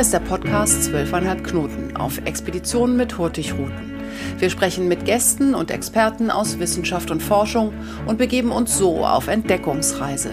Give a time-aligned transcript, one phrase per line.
[0.00, 4.00] Hier ist der Podcast 12,5 Knoten auf Expeditionen mit Hurtigruten.
[4.38, 7.74] Wir sprechen mit Gästen und Experten aus Wissenschaft und Forschung
[8.06, 10.30] und begeben uns so auf Entdeckungsreise.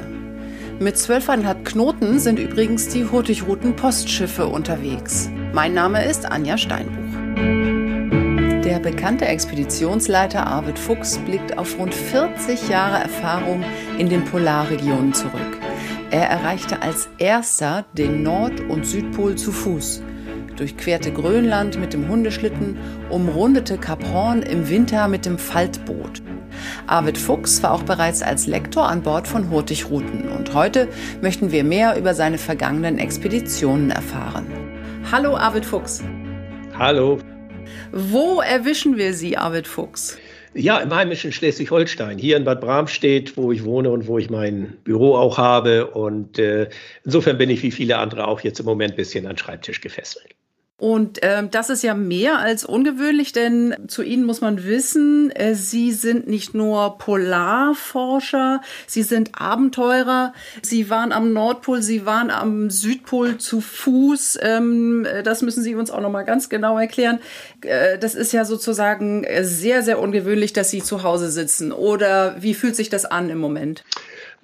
[0.80, 5.30] Mit 12,5 Knoten sind übrigens die Hurtigruten Postschiffe unterwegs.
[5.52, 7.18] Mein Name ist Anja Steinbuch.
[8.64, 13.66] Der bekannte Expeditionsleiter Arvid Fuchs blickt auf rund 40 Jahre Erfahrung
[13.98, 15.57] in den Polarregionen zurück.
[16.10, 20.02] Er erreichte als erster den Nord- und Südpol zu Fuß,
[20.56, 22.78] durchquerte Grönland mit dem Hundeschlitten,
[23.10, 26.22] umrundete Kap Horn im Winter mit dem Faltboot.
[26.88, 30.88] Arvid Fuchs war auch bereits als Lektor an Bord von Hurtigruten und heute
[31.22, 34.48] möchten wir mehr über seine vergangenen Expeditionen erfahren.
[35.12, 36.02] Hallo Arvid Fuchs.
[36.80, 37.20] Hallo.
[37.92, 40.18] Wo erwischen wir Sie, Arvid Fuchs?
[40.54, 44.78] Ja, im heimischen Schleswig-Holstein, hier in Bad Bramstedt, wo ich wohne und wo ich mein
[44.84, 45.88] Büro auch habe.
[45.92, 46.70] Und äh,
[47.04, 50.36] insofern bin ich wie viele andere auch jetzt im Moment ein bisschen an Schreibtisch gefesselt.
[50.80, 55.56] Und ähm, das ist ja mehr als ungewöhnlich, denn zu Ihnen muss man wissen, äh,
[55.56, 60.34] Sie sind nicht nur Polarforscher, Sie sind Abenteurer.
[60.62, 64.38] Sie waren am Nordpol, Sie waren am Südpol zu Fuß.
[64.44, 67.22] Ähm, das müssen Sie uns auch noch mal ganz genau erklären.
[67.62, 71.72] Äh, das ist ja sozusagen sehr, sehr ungewöhnlich, dass Sie zu Hause sitzen.
[71.72, 73.84] Oder wie fühlt sich das an im Moment?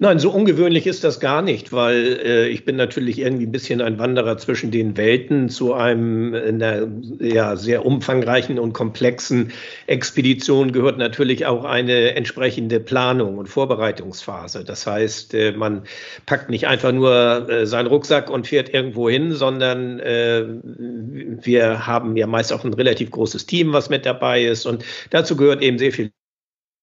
[0.00, 3.80] Nein, so ungewöhnlich ist das gar nicht, weil äh, ich bin natürlich irgendwie ein bisschen
[3.80, 6.88] ein Wanderer zwischen den Welten zu einem einer,
[7.20, 9.52] ja, sehr umfangreichen und komplexen
[9.86, 14.64] Expedition gehört natürlich auch eine entsprechende Planung und Vorbereitungsphase.
[14.64, 15.84] Das heißt, äh, man
[16.26, 22.16] packt nicht einfach nur äh, seinen Rucksack und fährt irgendwo hin, sondern äh, wir haben
[22.16, 25.78] ja meist auch ein relativ großes Team, was mit dabei ist und dazu gehört eben
[25.78, 26.10] sehr viel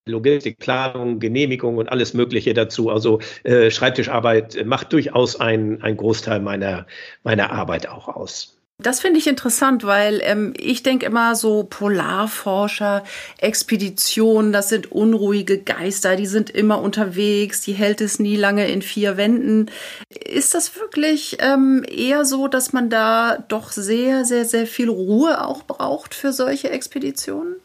[0.08, 2.90] Logistik, Planung, Genehmigung und alles Mögliche dazu.
[2.90, 6.88] Also äh, Schreibtischarbeit macht durchaus einen, einen Großteil meiner,
[7.24, 8.58] meiner Arbeit auch aus.
[8.80, 13.04] Das finde ich interessant, weil ähm, ich denke immer so Polarforscher,
[13.38, 18.82] Expeditionen, das sind unruhige Geister, die sind immer unterwegs, die hält es nie lange in
[18.82, 19.70] vier Wänden.
[20.10, 25.46] Ist das wirklich ähm, eher so, dass man da doch sehr, sehr, sehr viel Ruhe
[25.46, 27.58] auch braucht für solche Expeditionen?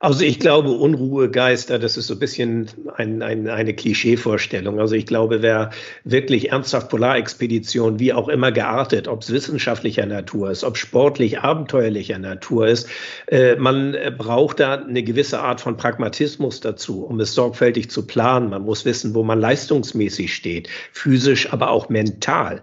[0.00, 4.78] Also ich glaube, Unruhegeister, das ist so ein bisschen ein, ein, eine Klischeevorstellung.
[4.78, 5.70] Also ich glaube, wer
[6.04, 12.18] wirklich ernsthaft Polarexpedition, wie auch immer geartet, ob es wissenschaftlicher Natur ist, ob sportlich abenteuerlicher
[12.18, 12.88] Natur ist,
[13.26, 18.50] äh, man braucht da eine gewisse Art von Pragmatismus dazu, um es sorgfältig zu planen.
[18.50, 22.62] Man muss wissen, wo man leistungsmäßig steht, physisch, aber auch mental.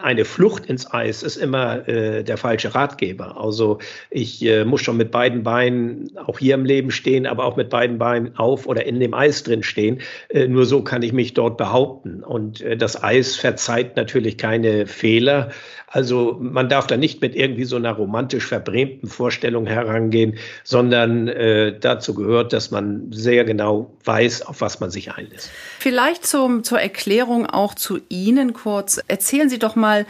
[0.00, 3.36] Eine Flucht ins Eis ist immer äh, der falsche Ratgeber.
[3.36, 3.78] Also
[4.10, 7.70] ich äh, muss schon mit beiden Beinen auch hier im Leben stehen, aber auch mit
[7.70, 10.00] beiden Beinen auf oder in dem Eis drin stehen.
[10.28, 12.22] Äh, nur so kann ich mich dort behaupten.
[12.22, 15.50] Und äh, das Eis verzeiht natürlich keine Fehler.
[15.90, 21.78] Also man darf da nicht mit irgendwie so einer romantisch verbrämten Vorstellung herangehen, sondern äh,
[21.78, 25.50] dazu gehört, dass man sehr genau weiß, auf was man sich einlässt.
[25.78, 29.00] Vielleicht zum, zur Erklärung auch zu Ihnen kurz.
[29.08, 30.04] Erzählen Sie doch mal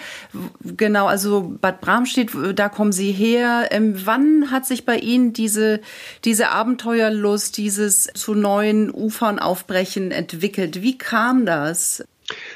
[0.65, 3.69] genau, also Bad Bramstedt, da kommen Sie her.
[3.71, 5.81] Ähm, wann hat sich bei Ihnen diese,
[6.25, 10.83] diese Abenteuerlust, dieses zu neuen Ufern aufbrechen entwickelt?
[10.83, 12.05] Wie kam das?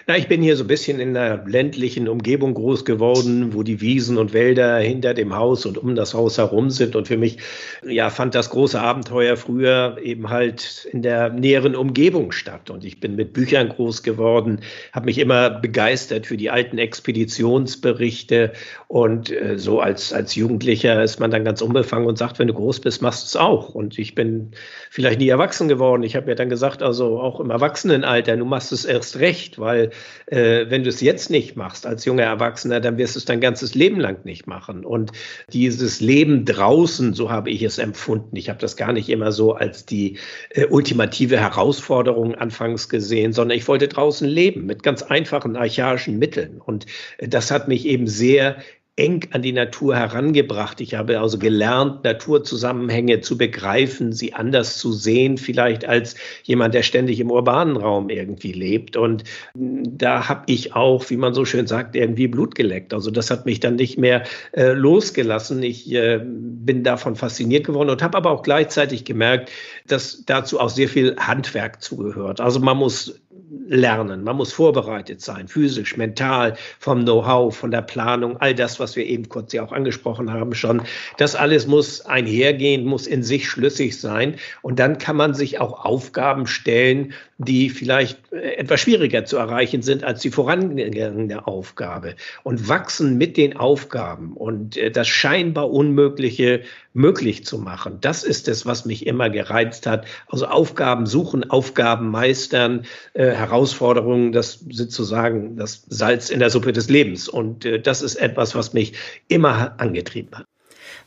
[0.08, 3.80] Na, ich bin hier so ein bisschen in einer ländlichen Umgebung groß geworden, wo die
[3.80, 6.96] Wiesen und Wälder hinter dem Haus und um das Haus herum sind.
[6.96, 7.38] Und für mich,
[7.86, 12.68] ja, fand das große Abenteuer früher eben halt in der näheren Umgebung statt.
[12.68, 18.54] Und ich bin mit Büchern groß geworden, habe mich immer begeistert für die alten Expeditionsberichte.
[18.88, 22.54] Und äh, so als, als Jugendlicher ist man dann ganz unbefangen und sagt, wenn du
[22.54, 23.72] groß bist, machst du es auch.
[23.72, 24.50] Und ich bin
[24.90, 26.02] vielleicht nie erwachsen geworden.
[26.02, 29.91] Ich habe mir dann gesagt, also auch im Erwachsenenalter, du machst es erst recht, weil
[30.26, 33.40] äh, wenn du es jetzt nicht machst als junger Erwachsener, dann wirst du es dein
[33.40, 34.84] ganzes Leben lang nicht machen.
[34.84, 35.12] Und
[35.52, 38.36] dieses Leben draußen, so habe ich es empfunden.
[38.36, 40.18] Ich habe das gar nicht immer so als die
[40.50, 46.60] äh, ultimative Herausforderung anfangs gesehen, sondern ich wollte draußen leben mit ganz einfachen archaischen Mitteln.
[46.60, 46.86] Und
[47.18, 48.56] äh, das hat mich eben sehr
[48.96, 50.82] eng an die Natur herangebracht.
[50.82, 56.82] Ich habe also gelernt, Naturzusammenhänge zu begreifen, sie anders zu sehen, vielleicht als jemand, der
[56.82, 58.98] ständig im urbanen Raum irgendwie lebt.
[58.98, 59.24] Und
[59.54, 62.92] da habe ich auch, wie man so schön sagt, irgendwie Blut geleckt.
[62.92, 65.62] Also das hat mich dann nicht mehr äh, losgelassen.
[65.62, 69.50] Ich äh, bin davon fasziniert geworden und habe aber auch gleichzeitig gemerkt,
[69.86, 72.42] dass dazu auch sehr viel Handwerk zugehört.
[72.42, 73.21] Also man muss
[73.68, 78.96] lernen, man muss vorbereitet sein, physisch, mental, vom Know-how, von der Planung, all das, was
[78.96, 80.82] wir eben kurz ja auch angesprochen haben schon.
[81.18, 84.36] Das alles muss einhergehen, muss in sich schlüssig sein.
[84.62, 87.12] Und dann kann man sich auch Aufgaben stellen,
[87.44, 93.36] die vielleicht äh, etwas schwieriger zu erreichen sind als die vorangegangene Aufgabe und wachsen mit
[93.36, 96.62] den Aufgaben und äh, das scheinbar Unmögliche
[96.92, 97.98] möglich zu machen.
[98.00, 100.06] Das ist es, was mich immer gereizt hat.
[100.28, 102.84] Also Aufgaben suchen, Aufgaben meistern,
[103.14, 107.28] äh, Herausforderungen, das sind sozusagen das Salz in der Suppe des Lebens.
[107.28, 108.92] Und das ist etwas, was mich
[109.28, 110.46] immer angetrieben hat.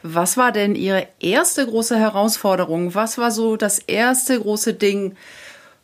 [0.08, 2.94] Was war denn Ihre erste große Herausforderung?
[2.94, 5.16] Was war so das erste große Ding,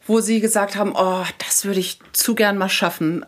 [0.08, 3.26] wo Sie gesagt haben, oh, das würde ich zu gern mal schaffen?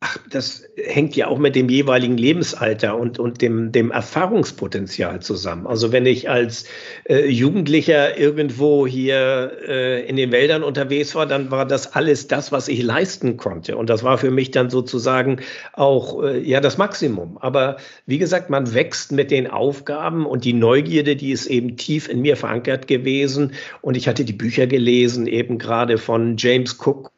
[0.00, 5.66] Ach, das hängt ja auch mit dem jeweiligen Lebensalter und, und dem, dem Erfahrungspotenzial zusammen.
[5.66, 6.66] Also wenn ich als
[7.08, 12.52] äh, Jugendlicher irgendwo hier äh, in den Wäldern unterwegs war, dann war das alles das,
[12.52, 13.76] was ich leisten konnte.
[13.76, 15.40] Und das war für mich dann sozusagen
[15.72, 17.36] auch äh, ja das Maximum.
[17.38, 22.08] Aber wie gesagt, man wächst mit den Aufgaben und die Neugierde, die ist eben tief
[22.08, 23.52] in mir verankert gewesen.
[23.80, 27.10] Und ich hatte die Bücher gelesen, eben gerade von James Cook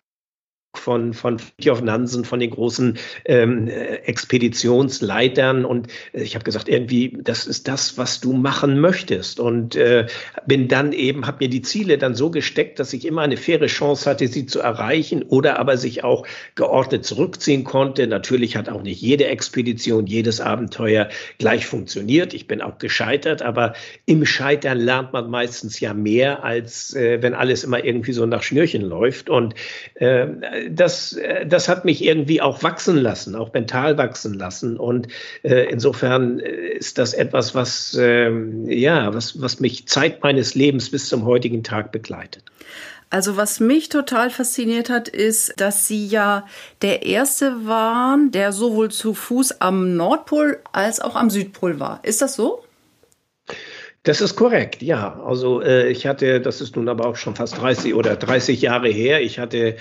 [0.74, 5.64] von, von Fridtjof Nansen, von den großen ähm, Expeditionsleitern.
[5.64, 9.40] Und äh, ich habe gesagt, irgendwie, das ist das, was du machen möchtest.
[9.40, 10.06] Und äh,
[10.46, 13.66] bin dann eben, habe mir die Ziele dann so gesteckt, dass ich immer eine faire
[13.66, 18.06] Chance hatte, sie zu erreichen oder aber sich auch geordnet zurückziehen konnte.
[18.06, 21.08] Natürlich hat auch nicht jede Expedition, jedes Abenteuer
[21.38, 22.32] gleich funktioniert.
[22.32, 23.74] Ich bin auch gescheitert, aber
[24.06, 28.42] im Scheitern lernt man meistens ja mehr, als äh, wenn alles immer irgendwie so nach
[28.42, 29.28] Schnürchen läuft.
[29.28, 29.54] Und
[29.94, 30.26] äh,
[30.68, 34.76] das, äh, das hat mich irgendwie auch wachsen lassen, auch mental wachsen lassen.
[34.76, 35.08] Und
[35.42, 38.30] äh, insofern äh, ist das etwas, was, äh,
[38.66, 42.44] ja, was, was mich Zeit meines Lebens bis zum heutigen Tag begleitet.
[43.10, 46.46] Also was mich total fasziniert hat, ist, dass Sie ja
[46.80, 51.98] der Erste waren, der sowohl zu Fuß am Nordpol als auch am Südpol war.
[52.04, 52.62] Ist das so?
[54.04, 55.20] Das ist korrekt, ja.
[55.26, 58.88] Also äh, ich hatte, das ist nun aber auch schon fast 30 oder 30 Jahre
[58.88, 59.76] her, ich hatte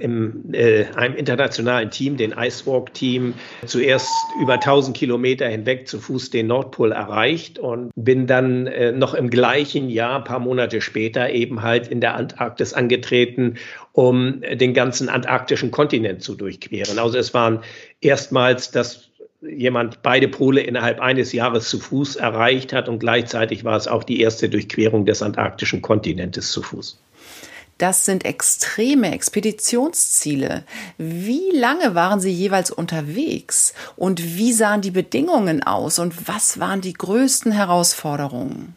[0.00, 3.34] im, äh, einem internationalen Team, den Icewalk-Team,
[3.66, 4.08] zuerst
[4.40, 9.30] über 1000 Kilometer hinweg zu Fuß den Nordpol erreicht und bin dann äh, noch im
[9.30, 13.56] gleichen Jahr, ein paar Monate später, eben halt in der Antarktis angetreten,
[13.92, 16.98] um den ganzen antarktischen Kontinent zu durchqueren.
[16.98, 17.60] Also es waren
[18.00, 19.10] erstmals das
[19.42, 24.04] jemand beide Pole innerhalb eines Jahres zu Fuß erreicht hat und gleichzeitig war es auch
[24.04, 26.98] die erste Durchquerung des antarktischen Kontinentes zu Fuß.
[27.80, 30.64] Das sind extreme Expeditionsziele.
[30.98, 36.82] Wie lange waren Sie jeweils unterwegs und wie sahen die Bedingungen aus und was waren
[36.82, 38.74] die größten Herausforderungen?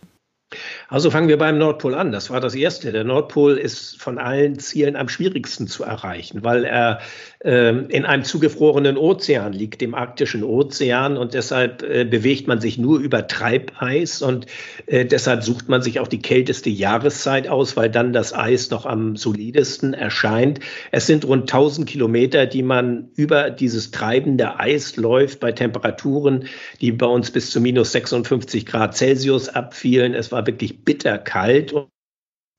[0.93, 2.11] Also fangen wir beim Nordpol an.
[2.11, 2.91] Das war das Erste.
[2.91, 6.99] Der Nordpol ist von allen Zielen am schwierigsten zu erreichen, weil er
[7.43, 11.17] äh, in einem zugefrorenen Ozean liegt, dem arktischen Ozean.
[11.17, 14.21] Und deshalb äh, bewegt man sich nur über Treibeis.
[14.21, 14.45] Und
[14.85, 18.85] äh, deshalb sucht man sich auch die kälteste Jahreszeit aus, weil dann das Eis noch
[18.85, 20.59] am solidesten erscheint.
[20.91, 26.45] Es sind rund 1000 Kilometer, die man über dieses treibende Eis läuft bei Temperaturen,
[26.81, 30.13] die bei uns bis zu minus 56 Grad Celsius abfielen.
[30.13, 31.73] Es war wirklich bitterkalt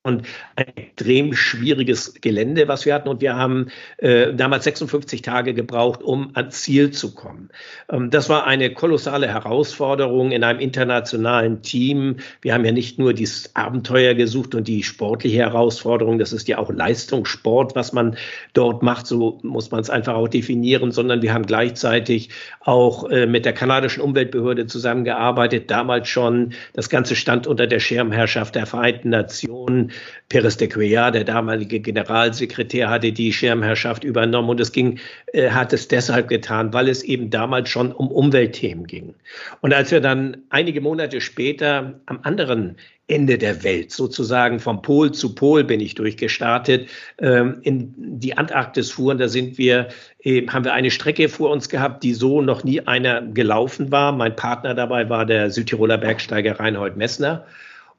[0.05, 0.23] und
[0.55, 3.09] ein extrem schwieriges Gelände, was wir hatten.
[3.09, 3.67] Und wir haben
[3.97, 7.49] äh, damals 56 Tage gebraucht, um ans Ziel zu kommen.
[7.89, 12.17] Ähm, das war eine kolossale Herausforderung in einem internationalen Team.
[12.41, 16.59] Wir haben ja nicht nur dieses Abenteuer gesucht und die sportliche Herausforderung, das ist ja
[16.59, 18.15] auch Leistungssport, was man
[18.53, 22.29] dort macht, so muss man es einfach auch definieren, sondern wir haben gleichzeitig
[22.61, 26.53] auch äh, mit der kanadischen Umweltbehörde zusammengearbeitet, damals schon.
[26.73, 29.91] Das Ganze stand unter der Schirmherrschaft der Vereinten Nationen.
[30.29, 34.99] Pérez de Cuellar, der damalige Generalsekretär, hatte die Schirmherrschaft übernommen und es ging,
[35.33, 39.13] äh, hat es deshalb getan, weil es eben damals schon um Umweltthemen ging.
[39.61, 42.75] Und als wir dann einige Monate später am anderen
[43.07, 48.91] Ende der Welt, sozusagen vom Pol zu Pol bin ich durchgestartet, ähm, in die Antarktis
[48.91, 49.89] fuhren, da sind wir,
[50.23, 54.11] äh, haben wir eine Strecke vor uns gehabt, die so noch nie einer gelaufen war.
[54.11, 57.45] Mein Partner dabei war der Südtiroler Bergsteiger Reinhold Messner.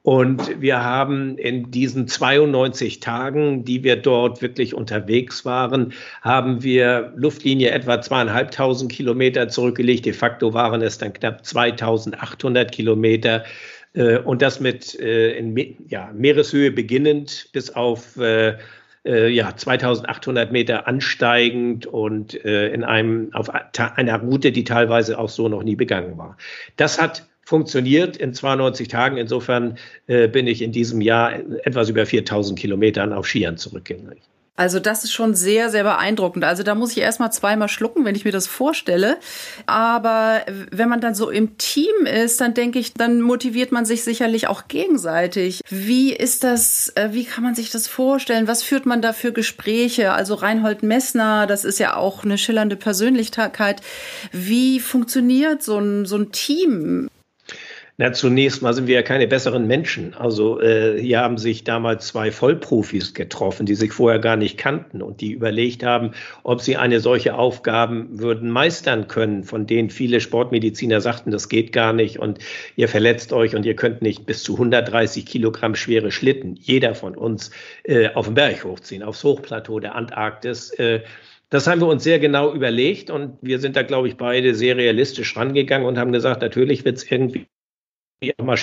[0.07, 7.11] Und wir haben in diesen 92 Tagen, die wir dort wirklich unterwegs waren, haben wir
[7.17, 10.05] Luftlinie etwa zweieinhalbtausend Kilometer zurückgelegt.
[10.05, 13.43] De facto waren es dann knapp 2800 Kilometer.
[13.91, 18.55] Äh, und das mit äh, in ja, Meereshöhe beginnend bis auf äh,
[19.03, 25.63] ja, 2800 Meter ansteigend und in einem, auf einer Route, die teilweise auch so noch
[25.63, 26.35] nie begangen war.
[26.75, 29.15] Das hat funktioniert in 92 Tagen.
[29.15, 29.77] Insofern
[30.07, 31.31] äh, bin ich in diesem Jahr
[31.63, 34.17] etwas über 4000 Kilometern auf Skiern zurückgegangen.
[34.57, 36.43] Also das ist schon sehr, sehr beeindruckend.
[36.43, 39.15] Also da muss ich erstmal zweimal schlucken, wenn ich mir das vorstelle.
[39.65, 44.03] Aber wenn man dann so im Team ist, dann denke ich, dann motiviert man sich
[44.03, 45.61] sicherlich auch gegenseitig.
[45.69, 48.49] Wie ist das, äh, wie kann man sich das vorstellen?
[48.49, 50.11] Was führt man da für Gespräche?
[50.11, 53.81] Also Reinhold Messner, das ist ja auch eine schillernde Persönlichkeit.
[54.33, 57.07] Wie funktioniert so ein, so ein Team?
[57.99, 60.13] Na, zunächst mal sind wir ja keine besseren Menschen.
[60.13, 65.01] Also äh, hier haben sich damals zwei Vollprofis getroffen, die sich vorher gar nicht kannten
[65.01, 66.11] und die überlegt haben,
[66.43, 71.73] ob sie eine solche Aufgaben würden meistern können, von denen viele Sportmediziner sagten, das geht
[71.73, 72.37] gar nicht und
[72.75, 77.15] ihr verletzt euch und ihr könnt nicht bis zu 130 Kilogramm schwere Schlitten, jeder von
[77.15, 77.49] uns,
[77.83, 80.69] äh, auf den Berg hochziehen, aufs Hochplateau der Antarktis.
[80.73, 81.01] Äh,
[81.49, 84.77] das haben wir uns sehr genau überlegt und wir sind da, glaube ich, beide sehr
[84.77, 87.47] realistisch rangegangen und haben gesagt, natürlich wird es irgendwie
[88.19, 88.55] immer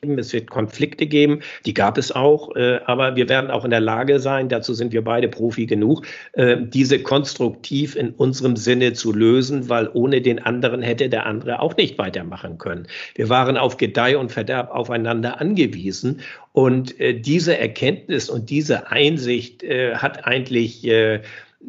[0.00, 3.70] geben, es wird Konflikte geben, die gab es auch, äh, aber wir werden auch in
[3.70, 8.92] der Lage sein, dazu sind wir beide Profi genug, äh, diese konstruktiv in unserem Sinne
[8.92, 12.86] zu lösen, weil ohne den anderen hätte der andere auch nicht weitermachen können.
[13.16, 16.20] Wir waren auf Gedeih und Verderb aufeinander angewiesen.
[16.52, 21.22] Und äh, diese Erkenntnis und diese Einsicht äh, hat eigentlich äh,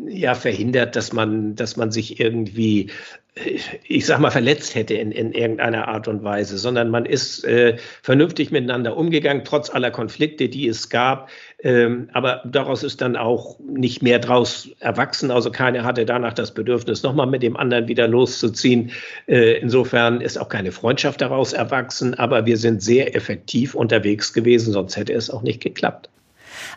[0.07, 2.91] ja verhindert, dass man, dass man sich irgendwie
[3.35, 7.77] ich sag mal, verletzt hätte in, in irgendeiner Art und Weise, sondern man ist äh,
[8.03, 11.29] vernünftig miteinander umgegangen, trotz aller Konflikte, die es gab.
[11.63, 15.31] Ähm, aber daraus ist dann auch nicht mehr draus erwachsen.
[15.31, 18.91] Also keiner hatte danach das Bedürfnis, nochmal mit dem anderen wieder loszuziehen.
[19.27, 24.73] Äh, insofern ist auch keine Freundschaft daraus erwachsen, aber wir sind sehr effektiv unterwegs gewesen,
[24.73, 26.09] sonst hätte es auch nicht geklappt.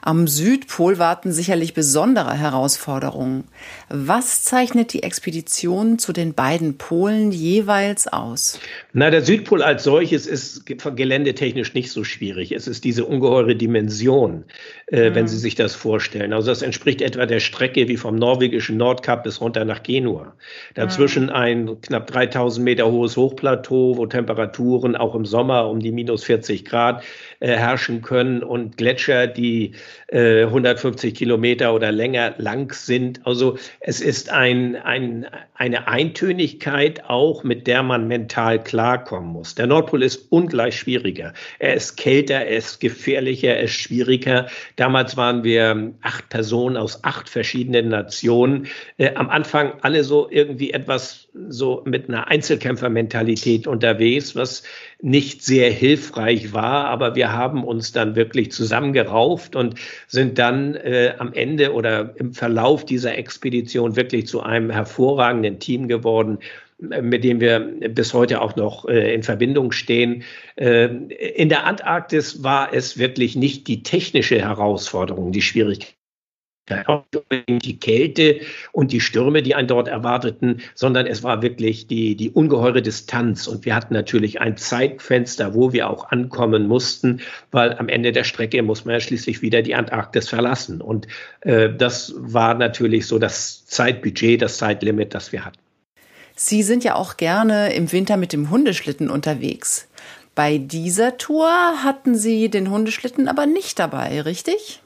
[0.03, 3.45] Am Südpol warten sicherlich besondere Herausforderungen.
[3.89, 8.59] Was zeichnet die Expedition zu den beiden Polen jeweils aus?
[8.93, 12.53] Na, der Südpol als solches ist geländetechnisch nicht so schwierig.
[12.53, 14.45] Es ist diese ungeheure Dimension,
[14.89, 15.15] äh, mhm.
[15.15, 16.33] wenn Sie sich das vorstellen.
[16.33, 20.35] Also das entspricht etwa der Strecke wie vom norwegischen Nordkap bis runter nach Genua.
[20.75, 21.31] Dazwischen mhm.
[21.31, 26.65] ein knapp 3000 Meter hohes Hochplateau, wo Temperaturen auch im Sommer um die minus 40
[26.65, 27.03] Grad
[27.41, 29.73] äh, herrschen können und Gletscher, die
[30.09, 33.27] äh, 150 Kilometer oder länger lang sind.
[33.27, 39.55] Also es ist ein, ein, eine Eintönigkeit auch, mit der man mental klarkommen muss.
[39.55, 41.33] Der Nordpol ist ungleich schwieriger.
[41.59, 44.47] Er ist kälter, er ist gefährlicher, er ist schwieriger.
[44.77, 48.67] Damals waren wir acht Personen aus acht verschiedenen Nationen.
[48.99, 54.63] Äh, am Anfang alle so irgendwie etwas so mit einer Einzelkämpfermentalität unterwegs, was
[55.03, 59.75] nicht sehr hilfreich war, aber wir haben uns dann wirklich zusammengerauft und
[60.07, 65.87] sind dann äh, am Ende oder im Verlauf dieser Expedition wirklich zu einem hervorragenden Team
[65.89, 66.39] geworden,
[66.91, 67.59] äh, mit dem wir
[67.91, 70.25] bis heute auch noch äh, in Verbindung stehen.
[70.57, 75.96] Äh, in der Antarktis war es wirklich nicht die technische Herausforderung, die Schwierigkeit
[76.69, 78.41] die Kälte
[78.73, 83.47] und die Stürme, die einen dort erwarteten, sondern es war wirklich die, die ungeheure Distanz.
[83.47, 87.21] Und wir hatten natürlich ein Zeitfenster, wo wir auch ankommen mussten,
[87.53, 90.81] weil am Ende der Strecke muss man ja schließlich wieder die Antarktis verlassen.
[90.81, 91.07] Und
[91.41, 95.59] äh, das war natürlich so das Zeitbudget, das Zeitlimit, das wir hatten.
[96.35, 99.89] Sie sind ja auch gerne im Winter mit dem Hundeschlitten unterwegs.
[100.35, 101.49] Bei dieser Tour
[101.83, 104.83] hatten Sie den Hundeschlitten aber nicht dabei, richtig?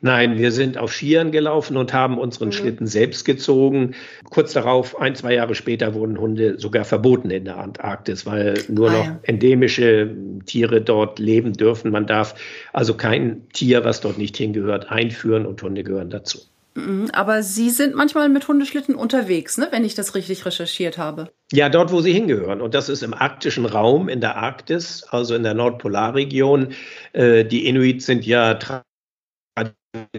[0.00, 2.52] Nein, wir sind auf Skiern gelaufen und haben unseren mhm.
[2.52, 3.94] Schlitten selbst gezogen.
[4.30, 8.90] Kurz darauf, ein, zwei Jahre später, wurden Hunde sogar verboten in der Antarktis, weil nur
[8.90, 9.18] ah, noch ja.
[9.22, 10.14] endemische
[10.46, 11.90] Tiere dort leben dürfen.
[11.90, 12.36] Man darf
[12.72, 16.38] also kein Tier, was dort nicht hingehört, einführen und Hunde gehören dazu.
[16.78, 19.68] Mhm, aber Sie sind manchmal mit Hundeschlitten unterwegs, ne?
[19.72, 21.28] wenn ich das richtig recherchiert habe.
[21.50, 22.60] Ja, dort, wo sie hingehören.
[22.60, 26.68] Und das ist im arktischen Raum, in der Arktis, also in der Nordpolarregion.
[27.14, 28.54] Äh, die Inuit sind ja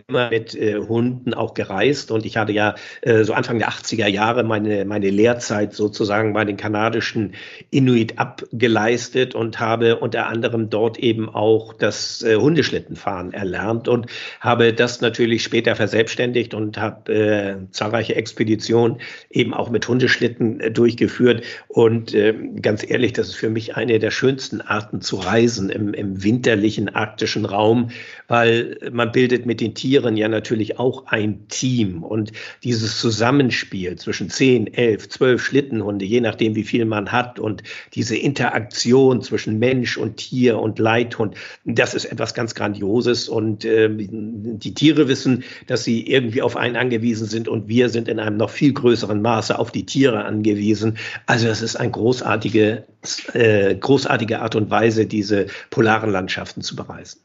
[0.08, 2.10] immer mit äh, Hunden auch gereist.
[2.10, 6.44] Und ich hatte ja äh, so Anfang der 80er Jahre meine, meine Lehrzeit sozusagen bei
[6.44, 7.36] den kanadischen
[7.70, 14.08] Inuit abgeleistet und habe unter anderem dort eben auch das äh, Hundeschlittenfahren erlernt und
[14.40, 18.98] habe das natürlich später verselbstständigt und habe äh, zahlreiche Expeditionen
[19.30, 21.44] eben auch mit Hundeschlitten äh, durchgeführt.
[21.68, 25.94] Und äh, ganz ehrlich, das ist für mich eine der schönsten Arten zu reisen im,
[25.94, 27.92] im winterlichen arktischen Raum,
[28.28, 32.32] weil man bildet mit den Tieren ja natürlich auch ein Team und
[32.64, 38.16] dieses Zusammenspiel zwischen 10, 11, 12 Schlittenhunde, je nachdem wie viel man hat und diese
[38.16, 41.36] Interaktion zwischen Mensch und Tier und Leithund,
[41.66, 46.76] das ist etwas ganz Grandioses und äh, die Tiere wissen, dass sie irgendwie auf einen
[46.76, 50.98] angewiesen sind und wir sind in einem noch viel größeren Maße auf die Tiere angewiesen.
[51.26, 52.86] Also es ist eine großartige,
[53.34, 57.20] äh, großartige Art und Weise, diese polaren Landschaften zu bereisen.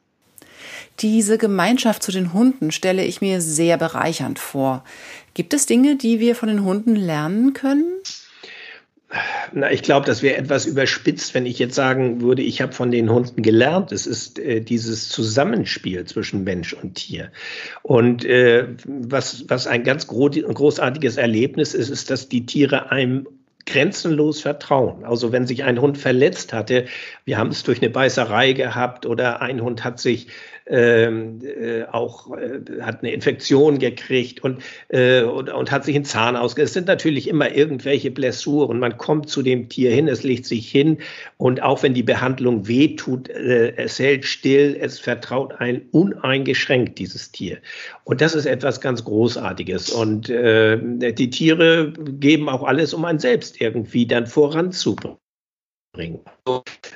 [1.01, 4.85] Diese Gemeinschaft zu den Hunden stelle ich mir sehr bereichernd vor.
[5.35, 7.93] Gibt es Dinge, die wir von den Hunden lernen können?
[9.53, 12.91] Na, ich glaube, das wäre etwas überspitzt, wenn ich jetzt sagen würde, ich habe von
[12.91, 13.93] den Hunden gelernt.
[13.93, 17.31] Es ist äh, dieses Zusammenspiel zwischen Mensch und Tier.
[17.83, 23.29] Und äh, was, was ein ganz großartiges Erlebnis ist, ist, dass die Tiere einem
[23.67, 25.05] grenzenlos vertrauen.
[25.05, 26.87] Also wenn sich ein Hund verletzt hatte,
[27.25, 30.27] wir haben es durch eine Beißerei gehabt oder ein Hund hat sich
[30.67, 36.07] ähm, äh, auch äh, hat eine Infektion gekriegt und, äh, und, und, hat sich einen
[36.07, 36.71] Zahn ausgesetzt.
[36.71, 38.79] Es sind natürlich immer irgendwelche Blessuren.
[38.79, 40.99] Man kommt zu dem Tier hin, es legt sich hin
[41.37, 47.31] und auch wenn die Behandlung wehtut, äh, es hält still, es vertraut ein uneingeschränkt, dieses
[47.31, 47.59] Tier.
[48.05, 49.91] Und das ist etwas ganz Großartiges.
[49.91, 50.79] Und äh,
[51.13, 55.19] die Tiere geben auch alles, um einen selbst irgendwie dann voranzubringen
[55.95, 56.21] bringen.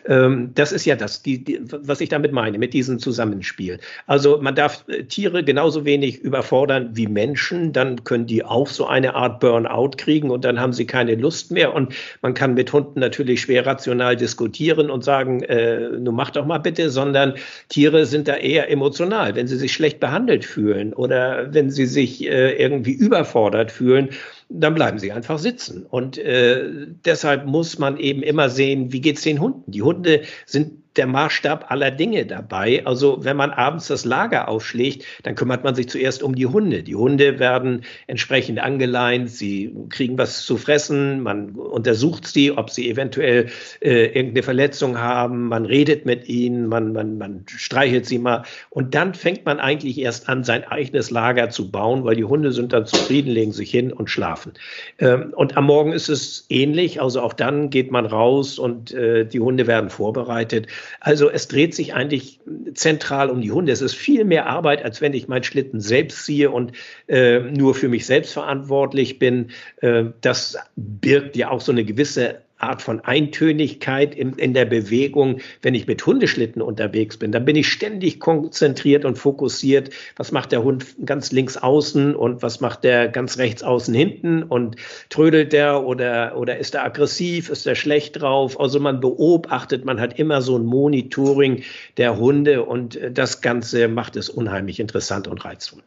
[0.07, 3.79] Ähm, das ist ja das, die, die, was ich damit meine, mit diesem Zusammenspiel.
[4.07, 8.87] Also man darf äh, Tiere genauso wenig überfordern wie Menschen, dann können die auch so
[8.87, 11.75] eine Art Burnout kriegen und dann haben sie keine Lust mehr.
[11.75, 16.45] Und man kann mit Hunden natürlich schwer rational diskutieren und sagen, äh, nun mach doch
[16.45, 17.35] mal bitte, sondern
[17.71, 19.35] Tiere sind da eher emotional.
[19.35, 24.11] Wenn sie sich schlecht behandelt fühlen oder wenn sie sich äh, irgendwie überfordert fühlen,
[24.49, 25.85] dann bleiben sie einfach sitzen.
[25.85, 29.71] Und äh, deshalb muss man eben immer sehen, wie geht's den Hunden.
[29.71, 32.85] Die Hunde sind der Maßstab aller Dinge dabei.
[32.85, 36.83] Also wenn man abends das Lager aufschlägt, dann kümmert man sich zuerst um die Hunde.
[36.83, 42.91] Die Hunde werden entsprechend angeleint, sie kriegen was zu fressen, man untersucht sie, ob sie
[42.91, 43.49] eventuell
[43.81, 48.95] äh, irgendeine Verletzung haben, man redet mit ihnen, man, man, man streichelt sie mal und
[48.95, 52.73] dann fängt man eigentlich erst an, sein eigenes Lager zu bauen, weil die Hunde sind
[52.73, 54.53] dann zufrieden, legen sich hin und schlafen.
[54.99, 59.25] Ähm, und am Morgen ist es ähnlich, also auch dann geht man raus und äh,
[59.25, 60.67] die Hunde werden vorbereitet.
[61.01, 62.41] Also es dreht sich eigentlich
[62.75, 63.73] zentral um die Hunde.
[63.73, 66.73] Es ist viel mehr Arbeit, als wenn ich meinen Schlitten selbst ziehe und
[67.07, 69.51] äh, nur für mich selbst verantwortlich bin.
[69.81, 75.41] Äh, das birgt ja auch so eine gewisse Art von Eintönigkeit in, in der Bewegung,
[75.63, 77.33] wenn ich mit Hundeschlitten unterwegs bin.
[77.33, 79.91] Dann bin ich ständig konzentriert und fokussiert.
[80.17, 84.43] Was macht der Hund ganz links außen und was macht der ganz rechts außen hinten
[84.43, 84.77] und
[85.09, 88.59] trödelt der oder, oder ist er aggressiv, ist er schlecht drauf?
[88.59, 91.63] Also man beobachtet, man hat immer so ein Monitoring
[91.97, 95.83] der Hunde und das Ganze macht es unheimlich interessant und reizvoll.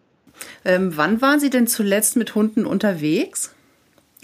[0.66, 3.54] Ähm, wann waren Sie denn zuletzt mit Hunden unterwegs?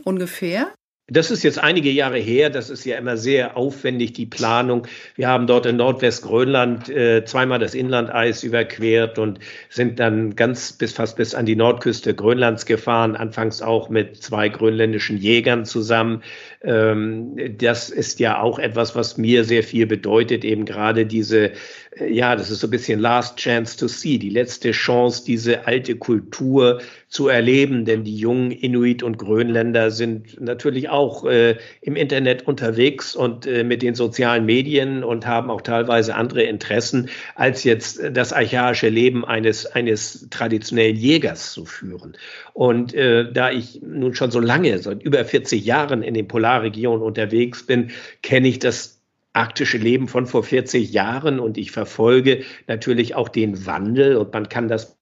[0.04, 0.72] Ungefähr?
[1.10, 2.50] Das ist jetzt einige Jahre her.
[2.50, 4.88] Das ist ja immer sehr aufwendig, die Planung.
[5.16, 9.40] Wir haben dort in Nordwestgrönland äh, zweimal das Inlandeis überquert und
[9.70, 13.16] sind dann ganz bis fast bis an die Nordküste Grönlands gefahren.
[13.16, 16.24] Anfangs auch mit zwei grönländischen Jägern zusammen.
[16.62, 20.44] Ähm, das ist ja auch etwas, was mir sehr viel bedeutet.
[20.44, 21.52] Eben gerade diese,
[21.98, 25.68] äh, ja, das ist so ein bisschen Last Chance to See, die letzte Chance, diese
[25.68, 27.86] alte Kultur zu erleben.
[27.86, 33.64] Denn die jungen Inuit und Grönländer sind natürlich auch äh, im Internet unterwegs und äh,
[33.64, 39.24] mit den sozialen Medien und haben auch teilweise andere Interessen, als jetzt das archaische Leben
[39.26, 42.18] eines, eines traditionellen Jägers zu führen.
[42.54, 47.02] Und äh, da ich nun schon so lange, seit über 40 Jahren in den Polarregionen
[47.02, 47.92] unterwegs bin,
[48.22, 48.98] kenne ich das
[49.38, 54.50] arktische Leben von vor 40 Jahren und ich verfolge natürlich auch den Wandel und man
[54.50, 54.97] kann das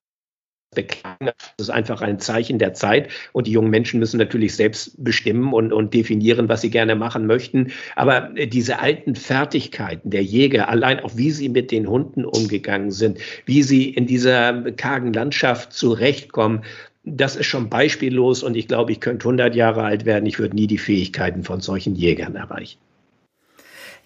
[0.75, 1.31] beklagen.
[1.57, 3.09] Das ist einfach ein Zeichen der Zeit.
[3.33, 7.25] Und die jungen Menschen müssen natürlich selbst bestimmen und, und definieren, was sie gerne machen
[7.25, 7.71] möchten.
[7.95, 12.91] Aber äh, diese alten Fertigkeiten der Jäger, allein auch wie sie mit den Hunden umgegangen
[12.91, 16.61] sind, wie sie in dieser kargen Landschaft zurechtkommen,
[17.03, 18.43] das ist schon beispiellos.
[18.43, 20.25] Und ich glaube, ich könnte 100 Jahre alt werden.
[20.25, 22.79] Ich würde nie die Fähigkeiten von solchen Jägern erreichen.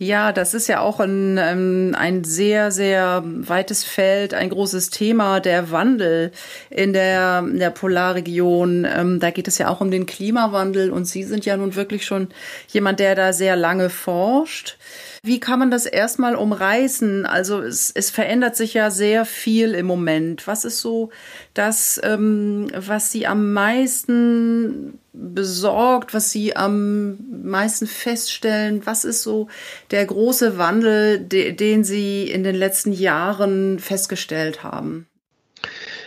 [0.01, 5.41] Ja, das ist ja auch ein, ähm, ein sehr, sehr weites Feld, ein großes Thema,
[5.41, 6.31] der Wandel
[6.69, 8.87] in der, in der Polarregion.
[8.89, 12.05] Ähm, da geht es ja auch um den Klimawandel und Sie sind ja nun wirklich
[12.05, 12.29] schon
[12.69, 14.77] jemand, der da sehr lange forscht.
[15.21, 17.25] Wie kann man das erstmal umreißen?
[17.25, 20.47] Also es, es verändert sich ja sehr viel im Moment.
[20.47, 21.09] Was ist so
[21.53, 28.85] das, ähm, was Sie am meisten besorgt, was Sie am meisten feststellen?
[28.85, 29.47] Was ist so
[29.91, 35.07] der große Wandel, de, den Sie in den letzten Jahren festgestellt haben?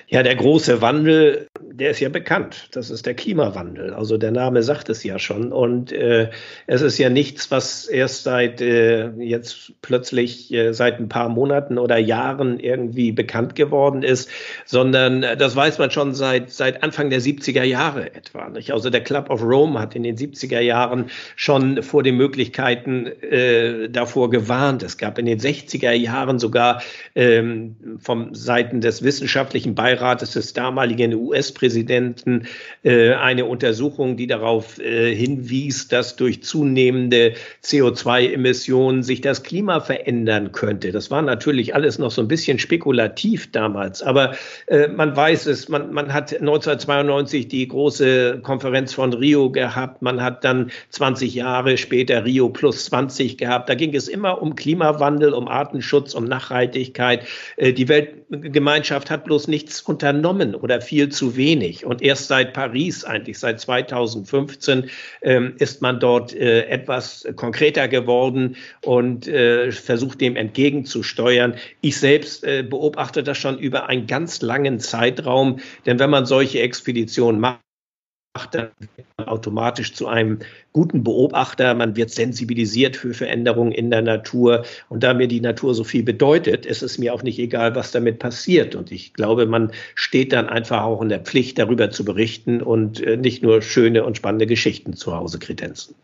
[0.08, 2.68] Ja, der große Wandel der ist ja bekannt.
[2.72, 3.94] Das ist der Klimawandel.
[3.94, 5.52] Also der Name sagt es ja schon.
[5.52, 6.30] Und äh,
[6.66, 11.78] es ist ja nichts, was erst seit äh, jetzt plötzlich äh, seit ein paar Monaten
[11.78, 14.28] oder Jahren irgendwie bekannt geworden ist,
[14.66, 18.48] sondern äh, das weiß man schon seit, seit Anfang der 70er Jahre etwa.
[18.50, 18.72] Nicht?
[18.72, 21.06] Also der Club of Rome hat in den 70er Jahren
[21.36, 24.82] schon vor den Möglichkeiten äh, davor gewarnt.
[24.82, 26.82] Es gab in den 60er Jahren sogar
[27.14, 35.14] ähm, vom Seiten des wissenschaftlichen Beirates des damaligen US-Präsidenten äh, eine Untersuchung, die darauf äh,
[35.14, 40.92] hinwies, dass durch zunehmende CO2-Emissionen sich das Klima verändern könnte.
[40.92, 44.34] Das war natürlich alles noch so ein bisschen spekulativ damals, aber
[44.66, 50.22] äh, man weiß es, man, man hat 1992 die große Konferenz von Rio gehabt, man
[50.22, 53.68] hat dann 20 Jahre später Rio plus 20 gehabt.
[53.68, 57.26] Da ging es immer um Klimawandel, um Artenschutz, um Nachhaltigkeit.
[57.56, 61.51] Äh, die Weltgemeinschaft hat bloß nichts unternommen oder viel zu wenig.
[61.84, 64.90] Und erst seit Paris, eigentlich seit 2015,
[65.22, 71.54] ähm, ist man dort äh, etwas konkreter geworden und äh, versucht dem entgegenzusteuern.
[71.80, 77.40] Ich selbst beobachte das schon über einen ganz langen Zeitraum, denn wenn man solche Expeditionen
[77.40, 77.60] macht,
[79.18, 80.38] automatisch zu einem
[80.72, 81.74] guten Beobachter.
[81.74, 84.64] Man wird sensibilisiert für Veränderungen in der Natur.
[84.88, 87.92] Und da mir die Natur so viel bedeutet, ist es mir auch nicht egal, was
[87.92, 88.74] damit passiert.
[88.74, 93.00] Und ich glaube, man steht dann einfach auch in der Pflicht, darüber zu berichten und
[93.00, 95.94] äh, nicht nur schöne und spannende Geschichten zu Hause kredenzen.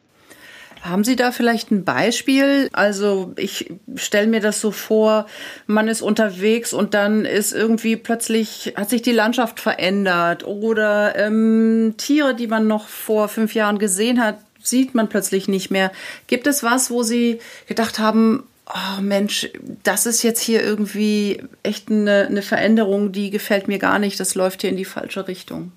[0.83, 2.69] Haben Sie da vielleicht ein Beispiel?
[2.73, 5.27] Also ich stelle mir das so vor,
[5.67, 11.95] man ist unterwegs und dann ist irgendwie plötzlich, hat sich die Landschaft verändert oder ähm,
[11.97, 15.93] Tiere, die man noch vor fünf Jahren gesehen hat, sieht man plötzlich nicht mehr.
[16.27, 19.49] Gibt es was, wo Sie gedacht haben, oh Mensch,
[19.83, 24.35] das ist jetzt hier irgendwie echt eine, eine Veränderung, die gefällt mir gar nicht, das
[24.35, 25.73] läuft hier in die falsche Richtung?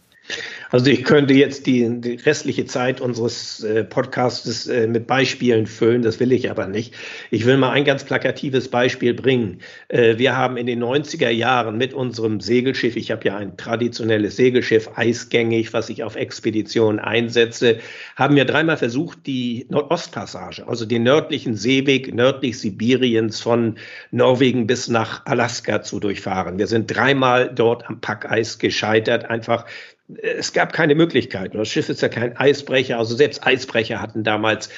[0.71, 6.01] Also ich könnte jetzt die, die restliche Zeit unseres äh, Podcasts äh, mit Beispielen füllen,
[6.01, 6.93] das will ich aber nicht.
[7.29, 9.59] Ich will mal ein ganz plakatives Beispiel bringen.
[9.89, 14.37] Äh, wir haben in den 90er Jahren mit unserem Segelschiff, ich habe ja ein traditionelles
[14.37, 17.79] Segelschiff, eisgängig, was ich auf Expeditionen einsetze,
[18.15, 23.75] haben wir dreimal versucht, die Nordostpassage, also den nördlichen Seeweg nördlich Sibiriens von
[24.11, 26.57] Norwegen bis nach Alaska zu durchfahren.
[26.57, 29.65] Wir sind dreimal dort am Packeis gescheitert, einfach
[30.21, 31.57] es gab keine Möglichkeiten.
[31.57, 34.69] Das Schiff ist ja kein Eisbrecher, also selbst Eisbrecher hatten damals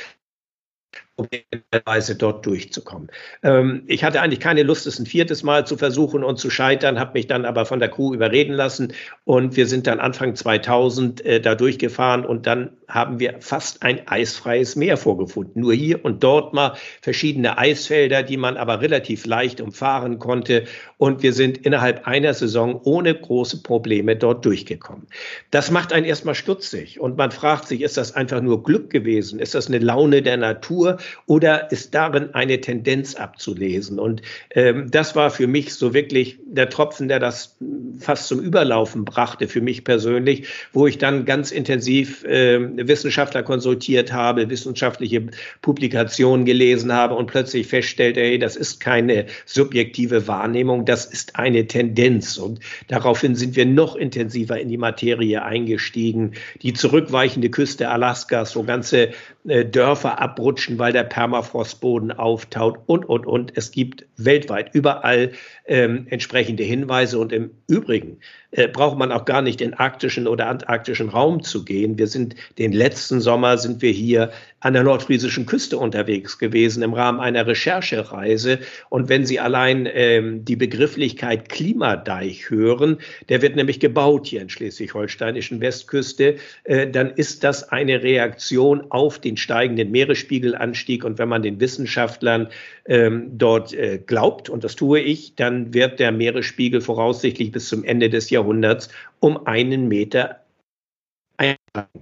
[1.86, 3.10] Weise dort durchzukommen.
[3.44, 7.00] Ähm, ich hatte eigentlich keine Lust, es ein viertes Mal zu versuchen und zu scheitern,
[7.00, 11.24] habe mich dann aber von der Crew überreden lassen und wir sind dann Anfang 2000
[11.24, 15.62] äh, da durchgefahren und dann haben wir fast ein eisfreies Meer vorgefunden.
[15.62, 20.66] Nur hier und dort mal verschiedene Eisfelder, die man aber relativ leicht umfahren konnte
[20.98, 25.08] und wir sind innerhalb einer Saison ohne große Probleme dort durchgekommen.
[25.52, 29.40] Das macht einen erstmal stutzig und man fragt sich, ist das einfach nur Glück gewesen?
[29.40, 30.98] Ist das eine Laune der Natur?
[31.26, 34.00] Oder ist darin eine Tendenz abzulesen?
[34.00, 37.56] Und ähm, das war für mich so wirklich der Tropfen, der das
[38.00, 44.12] fast zum Überlaufen brachte, für mich persönlich, wo ich dann ganz intensiv äh, Wissenschaftler konsultiert
[44.12, 45.28] habe, wissenschaftliche
[45.62, 51.68] Publikationen gelesen habe und plötzlich feststellte, hey, das ist keine subjektive Wahrnehmung, das ist eine
[51.68, 52.38] Tendenz.
[52.38, 56.34] Und daraufhin sind wir noch intensiver in die Materie eingestiegen.
[56.62, 59.10] Die zurückweichende Küste Alaskas, wo ganze
[59.46, 63.52] Dörfer abrutschen, weil der Permafrostboden auftaut und, und, und.
[63.56, 65.32] Es gibt weltweit überall
[65.66, 67.20] ähm, entsprechende Hinweise.
[67.20, 68.20] Und im Übrigen
[68.52, 71.98] äh, braucht man auch gar nicht in arktischen oder antarktischen Raum zu gehen.
[71.98, 76.94] Wir sind den letzten Sommer sind wir hier an der nordfriesischen Küste unterwegs gewesen im
[76.94, 78.60] Rahmen einer Recherchereise.
[78.90, 84.50] Und wenn Sie allein ähm, die Begrifflichkeit Klimadeich hören, der wird nämlich gebaut hier in
[84.50, 91.04] schleswig-holsteinischen Westküste, äh, dann ist das eine Reaktion auf den steigenden Meeresspiegelanstieg.
[91.04, 92.50] Und wenn man den Wissenschaftlern
[92.86, 97.84] ähm, dort äh, glaubt, und das tue ich, dann wird der Meeresspiegel voraussichtlich bis zum
[97.84, 100.40] Ende des Jahrhunderts um einen Meter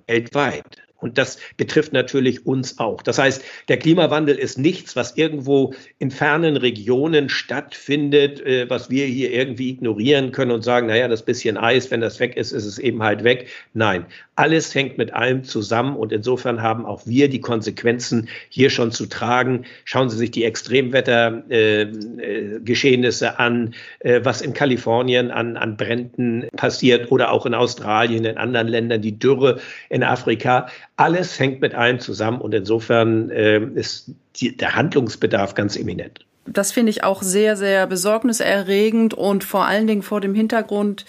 [0.07, 0.90] weltweit.
[1.01, 3.01] Und das betrifft natürlich uns auch.
[3.01, 9.05] Das heißt, der Klimawandel ist nichts, was irgendwo in fernen Regionen stattfindet, äh, was wir
[9.05, 12.65] hier irgendwie ignorieren können und sagen, naja, das bisschen Eis, wenn das weg ist, ist
[12.65, 13.47] es eben halt weg.
[13.73, 18.91] Nein, alles hängt mit allem zusammen und insofern haben auch wir die Konsequenzen hier schon
[18.91, 19.65] zu tragen.
[19.85, 26.47] Schauen Sie sich die Extremwettergeschehnisse äh, äh, an, äh, was in Kalifornien an, an Bränden
[26.55, 29.59] passiert oder auch in Australien, in anderen Ländern, die Dürre
[29.89, 35.75] in Afrika alles hängt mit allem zusammen und insofern äh, ist die, der Handlungsbedarf ganz
[35.75, 36.25] eminent.
[36.45, 41.05] Das finde ich auch sehr, sehr besorgniserregend und vor allen Dingen vor dem Hintergrund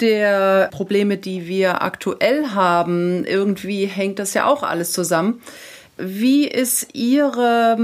[0.00, 5.42] der Probleme, die wir aktuell haben, irgendwie hängt das ja auch alles zusammen.
[6.02, 7.76] Wie ist Ihre,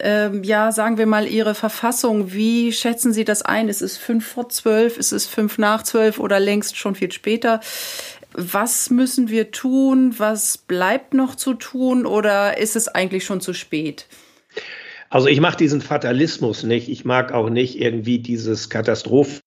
[0.00, 2.32] äh, ja, sagen wir mal, Ihre Verfassung?
[2.32, 3.68] Wie schätzen Sie das ein?
[3.68, 4.96] Ist es fünf vor zwölf?
[4.96, 7.60] Ist es fünf nach zwölf oder längst schon viel später?
[8.32, 10.14] Was müssen wir tun?
[10.18, 12.06] Was bleibt noch zu tun?
[12.06, 14.06] Oder ist es eigentlich schon zu spät?
[15.08, 16.88] Also ich mag diesen Fatalismus nicht.
[16.88, 19.40] Ich mag auch nicht irgendwie dieses Katastrophen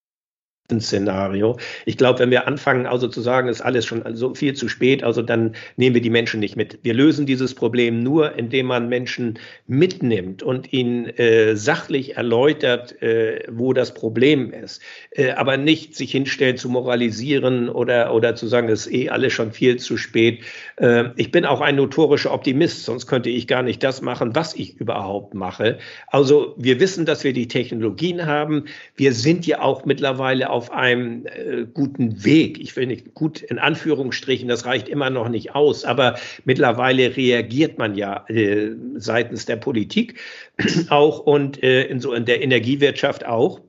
[0.72, 1.58] Szenario.
[1.86, 5.04] Ich glaube, wenn wir anfangen, also zu sagen, ist alles schon so viel zu spät,
[5.04, 6.80] also dann nehmen wir die Menschen nicht mit.
[6.84, 13.44] Wir lösen dieses Problem nur, indem man Menschen mitnimmt und ihnen äh, sachlich erläutert, äh,
[13.52, 14.82] wo das Problem ist.
[15.12, 19.34] Äh, aber nicht sich hinstellt zu moralisieren oder, oder zu sagen, es ist eh alles
[19.34, 20.40] schon viel zu spät.
[20.78, 24.56] Äh, ich bin auch ein notorischer Optimist, sonst könnte ich gar nicht das machen, was
[24.56, 25.78] ich überhaupt mache.
[26.08, 28.66] Also wir wissen, dass wir die Technologien haben.
[28.96, 32.60] Wir sind ja auch mittlerweile auf einem äh, guten Weg.
[32.60, 37.78] Ich will nicht gut in Anführungsstrichen, das reicht immer noch nicht aus, aber mittlerweile reagiert
[37.78, 40.20] man ja äh, seitens der Politik
[40.90, 43.62] auch und äh, in so in der Energiewirtschaft auch.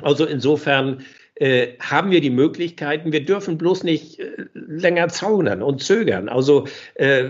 [0.00, 1.04] Also insofern
[1.42, 3.10] äh, haben wir die Möglichkeiten.
[3.10, 6.28] Wir dürfen bloß nicht äh, länger zaunern und zögern.
[6.28, 7.24] Also äh,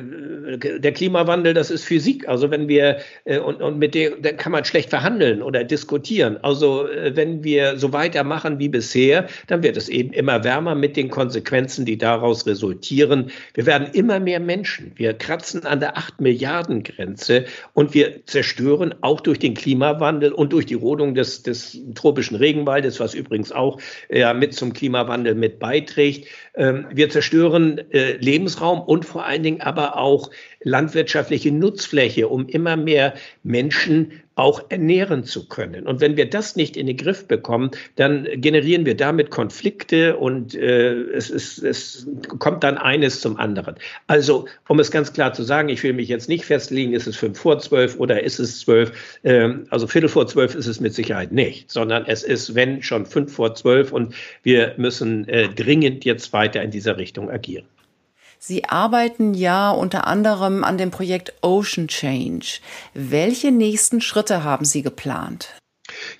[0.58, 2.28] der Klimawandel, das ist Physik.
[2.28, 6.36] Also wenn wir äh, und, und mit dem, dann kann man schlecht verhandeln oder diskutieren.
[6.42, 11.08] Also wenn wir so weitermachen wie bisher, dann wird es eben immer wärmer mit den
[11.08, 13.30] Konsequenzen, die daraus resultieren.
[13.54, 14.92] Wir werden immer mehr Menschen.
[14.96, 20.52] Wir kratzen an der 8 Milliarden Grenze und wir zerstören auch durch den Klimawandel und
[20.52, 25.58] durch die Rodung des, des tropischen Regenwaldes, was übrigens auch ja mit zum Klimawandel mit
[25.58, 26.28] beiträgt.
[26.54, 30.30] Ähm, wir zerstören äh, Lebensraum und vor allen Dingen aber auch
[30.64, 35.86] landwirtschaftliche Nutzfläche, um immer mehr Menschen auch ernähren zu können.
[35.86, 40.54] Und wenn wir das nicht in den Griff bekommen, dann generieren wir damit Konflikte und
[40.54, 42.06] äh, es, ist, es
[42.38, 43.76] kommt dann eines zum anderen.
[44.06, 47.16] Also, um es ganz klar zu sagen, ich will mich jetzt nicht festlegen, ist es
[47.16, 49.18] fünf vor zwölf oder ist es zwölf?
[49.22, 53.04] Ähm, also Viertel vor zwölf ist es mit Sicherheit nicht, sondern es ist, wenn schon
[53.04, 57.66] fünf vor zwölf und wir müssen äh, dringend jetzt weiter in dieser Richtung agieren.
[58.44, 62.58] Sie arbeiten ja unter anderem an dem Projekt Ocean Change.
[62.92, 65.61] Welche nächsten Schritte haben Sie geplant?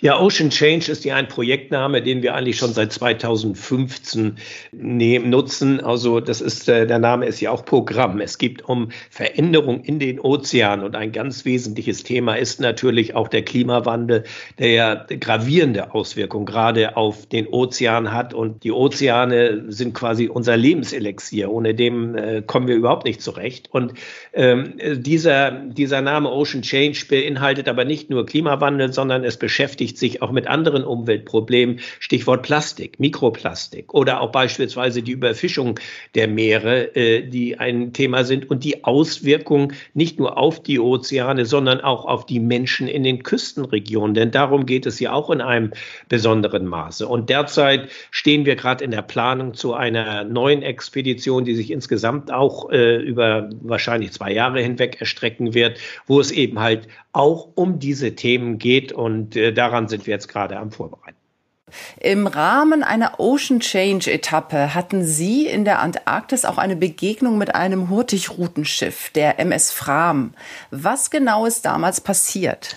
[0.01, 4.37] Ja, Ocean Change ist ja ein Projektname, den wir eigentlich schon seit 2015
[4.73, 5.81] nehmen, nutzen.
[5.81, 8.21] Also das ist, äh, der Name ist ja auch Programm.
[8.21, 13.29] Es geht um Veränderung in den Ozeanen und ein ganz wesentliches Thema ist natürlich auch
[13.29, 14.25] der Klimawandel,
[14.59, 20.57] der ja gravierende Auswirkungen gerade auf den Ozean hat und die Ozeane sind quasi unser
[20.57, 21.51] Lebenselixier.
[21.51, 23.69] Ohne dem äh, kommen wir überhaupt nicht zurecht.
[23.73, 23.95] Und
[24.33, 29.97] ähm, dieser, dieser Name Ocean Change beinhaltet aber nicht nur Klimawandel, sondern es beschäftigt beschäftigt
[29.97, 35.81] sich auch mit anderen Umweltproblemen, Stichwort Plastik, Mikroplastik oder auch beispielsweise die Überfischung
[36.15, 41.47] der Meere, äh, die ein Thema sind und die Auswirkungen nicht nur auf die Ozeane,
[41.47, 44.15] sondern auch auf die Menschen in den Küstenregionen.
[44.15, 45.71] Denn darum geht es ja auch in einem
[46.11, 47.07] besonderen Maße.
[47.07, 52.31] Und derzeit stehen wir gerade in der Planung zu einer neuen Expedition, die sich insgesamt
[52.31, 57.79] auch äh, über wahrscheinlich zwei Jahre hinweg erstrecken wird, wo es eben halt auch um
[57.79, 58.93] diese Themen geht.
[58.93, 61.17] Und äh, daran sind wir jetzt gerade am Vorbereiten.
[62.01, 67.55] Im Rahmen einer Ocean Change Etappe hatten Sie in der Antarktis auch eine Begegnung mit
[67.55, 70.35] einem Hurtigrutenschiff, der MS Fram.
[70.71, 72.77] Was genau ist damals passiert?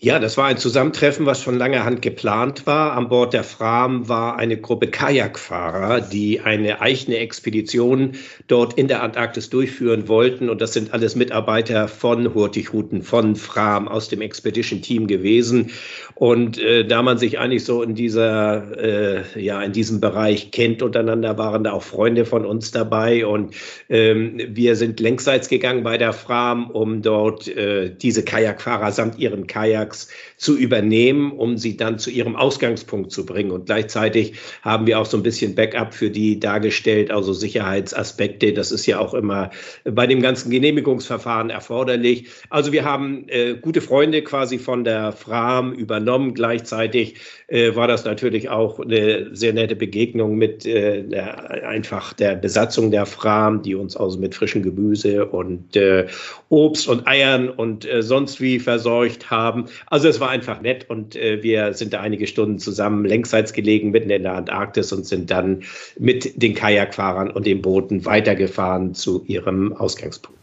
[0.00, 2.92] Ja, das war ein Zusammentreffen, was von langer Hand geplant war.
[2.92, 8.12] An Bord der Fram war eine Gruppe Kajakfahrer, die eine eigene Expedition
[8.46, 10.50] dort in der Antarktis durchführen wollten.
[10.50, 15.72] Und das sind alles Mitarbeiter von Hurtigruten, von Fram aus dem Expedition Team gewesen.
[16.14, 20.80] Und äh, da man sich eigentlich so in dieser, äh, ja, in diesem Bereich kennt
[20.80, 23.26] untereinander, waren da auch Freunde von uns dabei.
[23.26, 23.56] Und
[23.88, 29.48] ähm, wir sind längsseits gegangen bei der Fram, um dort äh, diese Kajakfahrer samt ihren
[29.48, 33.50] Kajak Netzwerks zu übernehmen, um sie dann zu ihrem Ausgangspunkt zu bringen.
[33.50, 38.52] Und gleichzeitig haben wir auch so ein bisschen Backup für die dargestellt, also Sicherheitsaspekte.
[38.52, 39.50] Das ist ja auch immer
[39.84, 42.28] bei dem ganzen Genehmigungsverfahren erforderlich.
[42.50, 46.34] Also wir haben äh, gute Freunde quasi von der FRAM übernommen.
[46.34, 47.16] Gleichzeitig
[47.48, 52.90] äh, war das natürlich auch eine sehr nette Begegnung mit äh, der, einfach der Besatzung
[52.90, 56.06] der FRAM, die uns also mit frischem Gemüse und äh,
[56.48, 59.66] Obst und Eiern und äh, sonst wie versorgt haben.
[59.86, 63.90] Also es war einfach nett und äh, wir sind da einige Stunden zusammen längsseits gelegen,
[63.90, 65.62] mitten in der Antarktis und sind dann
[65.98, 70.38] mit den Kajakfahrern und den Booten weitergefahren zu ihrem Ausgangspunkt.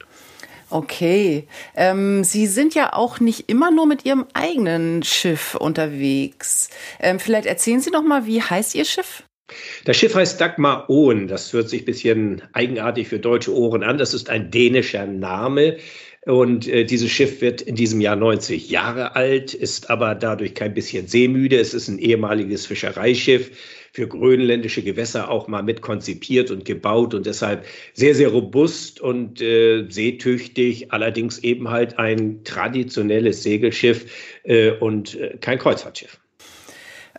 [0.70, 1.48] Okay.
[1.76, 6.70] Ähm, Sie sind ja auch nicht immer nur mit Ihrem eigenen Schiff unterwegs.
[7.00, 9.24] Ähm, vielleicht erzählen Sie noch mal, wie heißt Ihr Schiff?
[9.86, 11.28] Das Schiff heißt Dagmar Owen.
[11.28, 14.00] Das hört sich ein bisschen eigenartig für deutsche Ohren an.
[14.00, 15.78] Das ist ein dänischer Name.
[16.26, 20.74] Und äh, dieses Schiff wird in diesem Jahr 90 Jahre alt, ist aber dadurch kein
[20.74, 21.58] bisschen seemüde.
[21.58, 23.52] Es ist ein ehemaliges Fischereischiff
[23.94, 29.40] für grönländische Gewässer auch mal mit konzipiert und gebaut und deshalb sehr, sehr robust und
[29.40, 36.20] äh, seetüchtig, allerdings eben halt ein traditionelles Segelschiff äh, und äh, kein Kreuzfahrtschiff.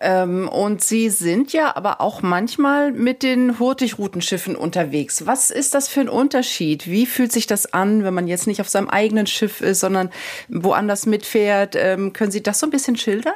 [0.00, 5.26] Ähm, und Sie sind ja aber auch manchmal mit den Hurtigrutenschiffen unterwegs.
[5.26, 6.86] Was ist das für ein Unterschied?
[6.86, 10.10] Wie fühlt sich das an, wenn man jetzt nicht auf seinem eigenen Schiff ist, sondern
[10.48, 11.76] woanders mitfährt?
[11.76, 13.34] Ähm, können Sie das so ein bisschen schildern?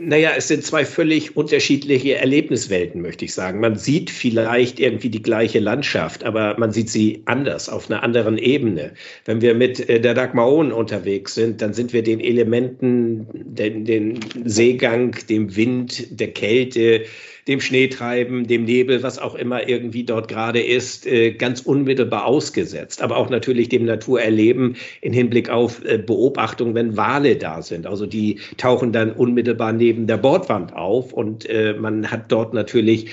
[0.00, 3.60] Naja, es sind zwei völlig unterschiedliche Erlebniswelten, möchte ich sagen.
[3.60, 8.36] Man sieht vielleicht irgendwie die gleiche Landschaft, aber man sieht sie anders, auf einer anderen
[8.36, 8.92] Ebene.
[9.24, 14.20] Wenn wir mit äh, der Dagmaron unterwegs sind, dann sind wir den Elementen, den, den
[14.44, 17.04] Seegang, dem Wind, der Kälte,
[17.48, 23.02] dem Schneetreiben, dem Nebel, was auch immer irgendwie dort gerade ist, äh, ganz unmittelbar ausgesetzt.
[23.02, 27.86] Aber auch natürlich dem Naturerleben in Hinblick auf äh, Beobachtung, wenn Wale da sind.
[27.86, 33.10] Also die tauchen dann unmittelbar neben der Bordwand auf und äh, man hat dort natürlich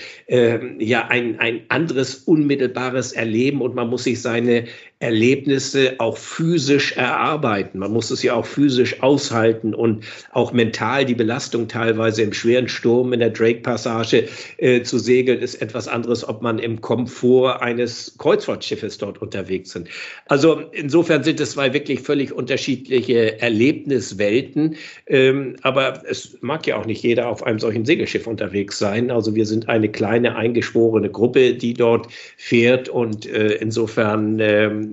[0.79, 4.65] ja ein, ein anderes unmittelbares Erleben und man muss sich seine
[5.03, 7.79] Erlebnisse auch physisch erarbeiten.
[7.79, 12.69] Man muss es ja auch physisch aushalten und auch mental die Belastung teilweise im schweren
[12.69, 18.15] Sturm in der Drake-Passage äh, zu segeln, ist etwas anderes, ob man im Komfort eines
[18.17, 19.89] Kreuzfahrtschiffes dort unterwegs sind.
[20.27, 24.77] Also insofern sind es zwei wirklich völlig unterschiedliche Erlebniswelten.
[25.07, 29.11] Ähm, aber es mag ja auch nicht jeder auf einem solchen Segelschiff unterwegs sein.
[29.11, 34.92] Also wir sind eine kleine eingeschworene Gruppe, die dort fährt und äh, insofern ähm,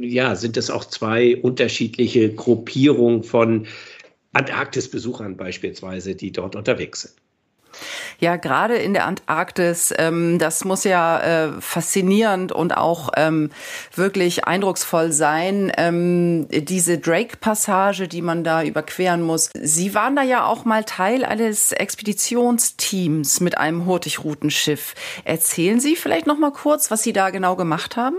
[0.00, 3.66] ja, sind es auch zwei unterschiedliche Gruppierungen von
[4.32, 7.14] Antarktis-Besuchern beispielsweise, die dort unterwegs sind.
[8.18, 13.50] Ja, gerade in der Antarktis, ähm, das muss ja äh, faszinierend und auch ähm,
[13.94, 15.72] wirklich eindrucksvoll sein.
[15.76, 19.50] Ähm, diese Drake-Passage, die man da überqueren muss.
[19.54, 24.94] Sie waren da ja auch mal Teil eines Expeditionsteams mit einem Hurtigrutenschiff.
[25.24, 28.16] Erzählen Sie vielleicht noch mal kurz, was Sie da genau gemacht haben?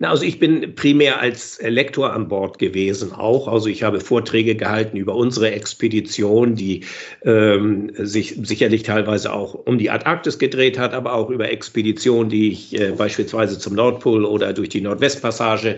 [0.00, 3.46] Na, also ich bin primär als Lektor an Bord gewesen auch.
[3.46, 6.84] Also ich habe Vorträge gehalten über unsere Expedition, die
[7.24, 12.50] ähm, sich sicherlich teilweise auch um die Antarktis gedreht hat, aber auch über Expeditionen, die
[12.50, 15.76] ich äh, beispielsweise zum Nordpol oder durch die Nordwestpassage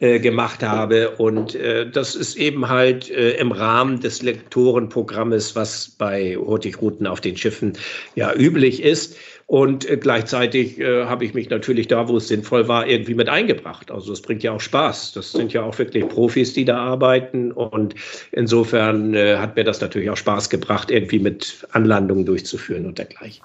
[0.00, 1.10] äh, gemacht habe.
[1.18, 7.20] Und äh, das ist eben halt äh, im Rahmen des Lektorenprogrammes, was bei Hurtigruten auf
[7.20, 7.74] den Schiffen
[8.14, 9.16] ja üblich ist.
[9.48, 13.30] Und äh, gleichzeitig äh, habe ich mich natürlich da, wo es sinnvoll war, irgendwie mit
[13.30, 13.90] eingebracht.
[13.90, 15.14] Also es bringt ja auch Spaß.
[15.14, 17.50] Das sind ja auch wirklich Profis, die da arbeiten.
[17.52, 17.94] Und
[18.30, 23.42] insofern äh, hat mir das natürlich auch Spaß gebracht, irgendwie mit Anlandungen durchzuführen und dergleichen.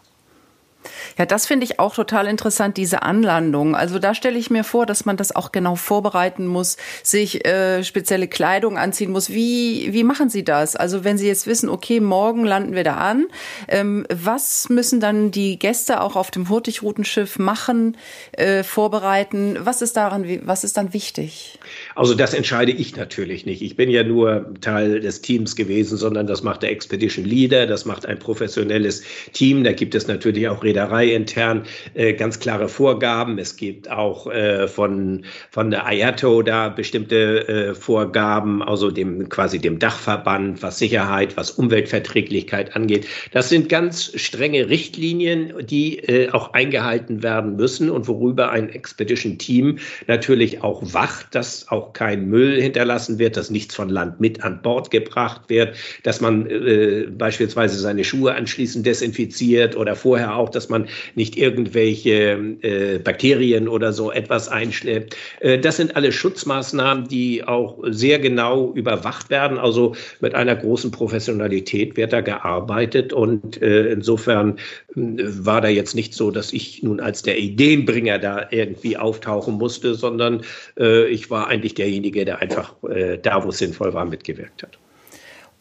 [1.17, 3.75] Ja, das finde ich auch total interessant, diese Anlandung.
[3.75, 7.83] Also da stelle ich mir vor, dass man das auch genau vorbereiten muss, sich äh,
[7.83, 9.29] spezielle Kleidung anziehen muss.
[9.29, 10.75] Wie, wie machen Sie das?
[10.75, 13.27] Also wenn Sie jetzt wissen, okay, morgen landen wir da an,
[13.67, 17.97] ähm, was müssen dann die Gäste auch auf dem Hurtigrutenschiff machen,
[18.31, 19.57] äh, vorbereiten?
[19.59, 21.59] Was ist daran, was ist dann wichtig?
[21.95, 23.61] Also das entscheide ich natürlich nicht.
[23.61, 27.85] Ich bin ja nur Teil des Teams gewesen, sondern das macht der Expedition Leader, das
[27.85, 29.63] macht ein professionelles Team.
[29.63, 30.63] Da gibt es natürlich auch
[31.03, 31.63] Reederei intern
[31.93, 33.37] äh, ganz klare Vorgaben.
[33.37, 39.59] Es gibt auch äh, von, von der IATO da bestimmte äh, Vorgaben, also dem quasi
[39.59, 43.07] dem Dachverband, was Sicherheit, was Umweltverträglichkeit angeht.
[43.31, 49.37] Das sind ganz strenge Richtlinien, die äh, auch eingehalten werden müssen und worüber ein Expedition
[49.37, 54.43] Team natürlich auch wacht, dass auch kein Müll hinterlassen wird, dass nichts von Land mit
[54.43, 60.49] an Bord gebracht wird, dass man äh, beispielsweise seine Schuhe anschließend desinfiziert oder vorher auch,
[60.49, 65.15] dass man nicht irgendwelche äh, Bakterien oder so etwas einschleppt.
[65.39, 69.57] Äh, das sind alle Schutzmaßnahmen, die auch sehr genau überwacht werden.
[69.57, 74.57] Also mit einer großen Professionalität wird da gearbeitet und äh, insofern
[74.95, 79.55] äh, war da jetzt nicht so, dass ich nun als der Ideenbringer da irgendwie auftauchen
[79.55, 80.41] musste, sondern
[80.79, 84.77] äh, ich war eigentlich derjenige, der einfach äh, da, wo es sinnvoll war, mitgewirkt hat.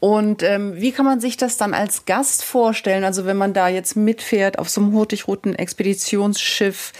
[0.02, 3.04] Und ähm, wie kann man sich das dann als Gast vorstellen?
[3.04, 6.92] Also wenn man da jetzt mitfährt auf so einem Hurtigruten-Expeditionsschiff,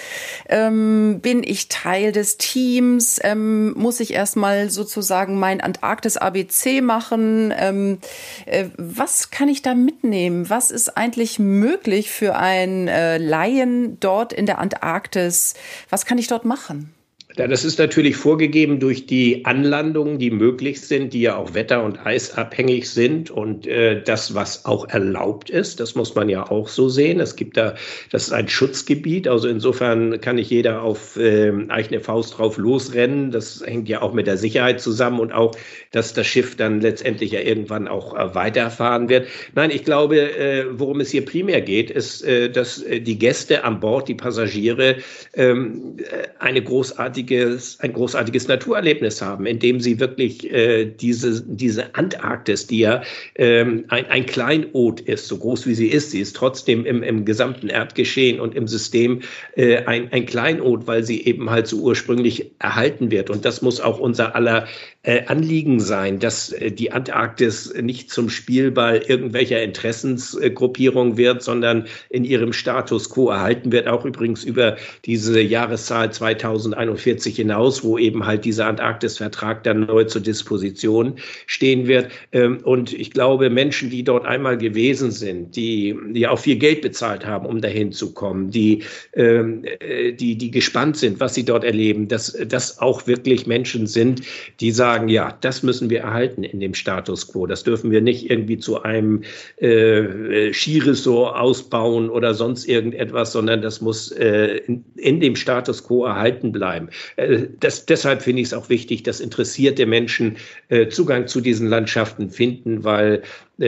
[0.49, 3.19] ähm, bin ich Teil des Teams?
[3.25, 7.53] Ähm, muss ich erstmal sozusagen mein Antarktis-ABC machen?
[7.59, 7.99] Ähm,
[8.47, 10.49] äh, was kann ich da mitnehmen?
[10.49, 15.55] Was ist eigentlich möglich für einen äh, Laien dort in der Antarktis?
[15.91, 16.95] Was kann ich dort machen?
[17.38, 21.83] Ja, das ist natürlich vorgegeben durch die Anlandungen, die möglich sind, die ja auch wetter-
[21.83, 26.68] und eisabhängig sind und äh, das, was auch erlaubt ist, das muss man ja auch
[26.68, 27.21] so sehen.
[27.21, 27.75] Es gibt da,
[28.11, 33.31] das ist ein Schutzgebiet, also insofern kann nicht jeder auf äh, eigene Faust drauf losrennen.
[33.31, 35.52] Das hängt ja auch mit der Sicherheit zusammen und auch,
[35.90, 39.27] dass das Schiff dann letztendlich ja irgendwann auch äh, weiterfahren wird.
[39.54, 43.65] Nein, ich glaube, äh, worum es hier primär geht, ist, äh, dass äh, die Gäste
[43.65, 44.96] an Bord, die Passagiere,
[45.33, 51.94] ähm, äh, eine großartige großartiges, ein großartiges Naturerlebnis haben, indem sie wirklich äh, diese, diese
[51.94, 53.02] Antarktis, die ja
[53.37, 57.25] ähm, ein, ein Kleinod ist, so groß wie sie ist, sie ist trotzdem im, im
[57.25, 59.20] gesamten Erdgeschehen und im System
[59.56, 63.31] äh, ein, ein Kleinod, weil sie eben halt so ursprünglich erhalten wird.
[63.31, 64.66] Und das muss auch unser aller
[65.02, 72.25] äh, Anliegen sein, dass äh, die Antarktis nicht zum Spielball irgendwelcher Interessensgruppierung wird, sondern in
[72.25, 78.44] ihrem Status quo erhalten wird, auch übrigens über diese Jahreszahl 2041 hinaus, wo eben halt
[78.44, 81.15] dieser Antarktis-Vertrag dann neu zur Disposition
[81.46, 82.08] stehen wird.
[82.33, 86.83] Ähm, und ich glaube, Menschen, die dort einmal gewesen sind, die, die auch viel Geld
[86.83, 88.83] bezahlt haben, um dahin zu kommen, die,
[89.15, 93.87] ähm, äh, die, die gespannt sind, was sie dort erleben, dass das auch wirklich Menschen
[93.87, 94.23] sind,
[94.60, 97.46] die sagen, ja, das müssen wir erhalten in dem Status quo.
[97.46, 99.23] Das dürfen wir nicht irgendwie zu einem
[99.56, 104.60] äh, Skiresort ausbauen oder sonst irgendetwas, sondern das muss äh,
[104.96, 106.88] in, dem Status quo erhalten bleiben.
[107.17, 110.37] Äh, das, deshalb finde ich es auch wichtig, dass interessierte Menschen
[110.69, 113.23] äh, Zugang zu diesen Landschaften finden, weil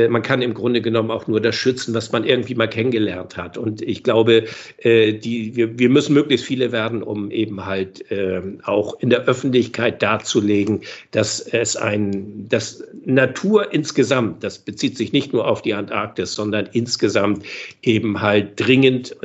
[0.09, 3.57] man kann im Grunde genommen auch nur das schützen, was man irgendwie mal kennengelernt hat.
[3.57, 4.45] Und ich glaube,
[4.79, 9.25] äh, die, wir, wir müssen möglichst viele werden, um eben halt äh, auch in der
[9.25, 10.81] Öffentlichkeit darzulegen,
[11.13, 16.69] dass es ein, dass Natur insgesamt, das bezieht sich nicht nur auf die Antarktis, sondern
[16.73, 17.45] insgesamt
[17.83, 19.17] eben halt dringend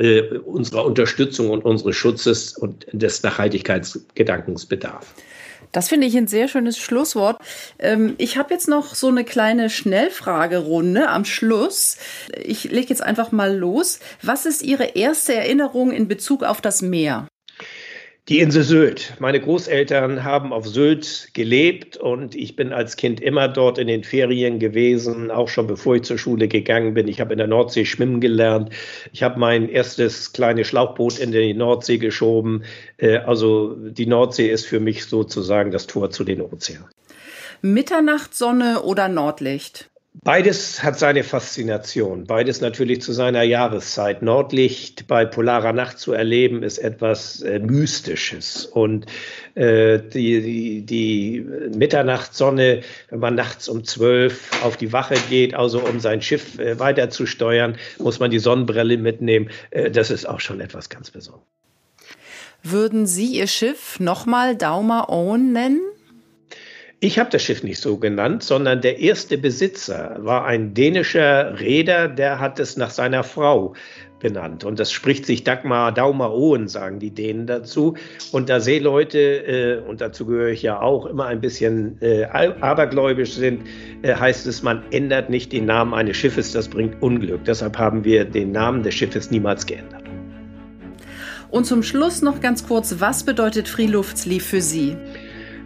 [0.44, 5.14] unserer Unterstützung und unseres Schutzes und des Nachhaltigkeitsgedankens bedarf.
[5.72, 7.40] Das finde ich ein sehr schönes Schlusswort.
[7.78, 11.96] Ähm, ich habe jetzt noch so eine kleine Schnellfragerunde am Schluss.
[12.36, 14.00] Ich lege jetzt einfach mal los.
[14.22, 17.28] Was ist Ihre erste Erinnerung in Bezug auf das Meer?
[18.30, 19.14] Die Insel Sylt.
[19.18, 24.04] Meine Großeltern haben auf Sylt gelebt und ich bin als Kind immer dort in den
[24.04, 27.08] Ferien gewesen, auch schon bevor ich zur Schule gegangen bin.
[27.08, 28.70] Ich habe in der Nordsee schwimmen gelernt.
[29.12, 32.62] Ich habe mein erstes kleines Schlauchboot in die Nordsee geschoben.
[32.98, 36.86] Äh, also die Nordsee ist für mich sozusagen das Tor zu den Ozeanen.
[37.62, 39.89] Mitternachtssonne oder Nordlicht?
[40.12, 42.24] Beides hat seine Faszination.
[42.24, 44.22] Beides natürlich zu seiner Jahreszeit.
[44.22, 48.66] Nordlicht bei polarer Nacht zu erleben, ist etwas äh, Mystisches.
[48.66, 49.06] Und
[49.54, 51.46] äh, die, die, die
[51.76, 56.78] Mitternachtssonne, wenn man nachts um zwölf auf die Wache geht, also um sein Schiff äh,
[56.80, 57.08] weiter
[57.98, 59.48] muss man die Sonnenbrille mitnehmen.
[59.70, 61.46] Äh, das ist auch schon etwas ganz Besonderes.
[62.62, 65.80] Würden Sie Ihr Schiff nochmal Daumer Owen nennen?
[67.02, 72.08] Ich habe das Schiff nicht so genannt, sondern der erste Besitzer war ein dänischer Reeder,
[72.08, 73.72] der hat es nach seiner Frau
[74.18, 74.64] benannt.
[74.64, 77.94] Und das spricht sich Dagmar Daumer Ohen, sagen die Dänen dazu.
[78.32, 83.32] Und da Seeleute, äh, und dazu gehöre ich ja auch, immer ein bisschen äh, abergläubisch
[83.32, 83.62] sind,
[84.02, 87.46] äh, heißt es, man ändert nicht den Namen eines Schiffes, das bringt Unglück.
[87.46, 90.04] Deshalb haben wir den Namen des Schiffes niemals geändert.
[91.50, 94.96] Und zum Schluss noch ganz kurz, was bedeutet Freeluftslieb für Sie?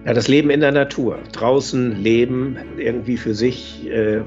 [0.04, 4.20] Ja, das Leben in der Natur, draußen leben, irgendwie für sich äh,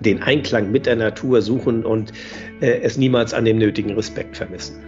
[0.00, 2.12] den Einklang mit der Natur suchen und
[2.60, 4.82] äh, es niemals an dem nötigen Respekt vermissen.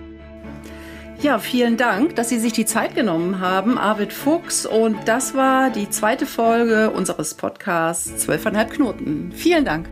[1.22, 4.66] Ja, vielen Dank, dass Sie sich die Zeit genommen haben, Arvid Fuchs.
[4.66, 9.32] Und das war die zweite Folge unseres Podcasts Zwölfeinhalb Knoten.
[9.32, 9.89] Vielen Dank.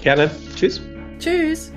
[0.00, 0.30] Gerne.
[0.56, 0.80] Tschüss.
[1.18, 1.72] Tschüss.